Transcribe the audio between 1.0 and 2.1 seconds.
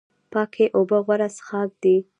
غوره څښاک دی